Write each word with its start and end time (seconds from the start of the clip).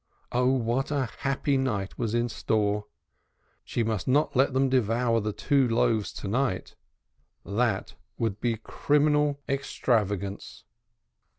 Ah! 0.31 0.45
what 0.45 0.89
a 0.89 1.11
happy 1.19 1.57
night 1.57 1.95
was 1.99 2.15
in 2.15 2.27
store. 2.27 2.85
She 3.63 3.83
must 3.83 4.07
not 4.07 4.35
let 4.35 4.51
them 4.51 4.67
devour 4.67 5.19
the 5.19 5.31
two 5.31 5.67
loaves 5.67 6.11
to 6.13 6.27
night; 6.27 6.75
that 7.45 7.93
would 8.17 8.41
be 8.41 8.57
criminal 8.57 9.39
extravagance. 9.47 10.63